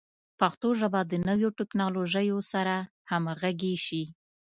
[0.39, 2.75] پښتو ژبه د نویو ټکنالوژیو سره
[3.09, 4.03] همغږي شي.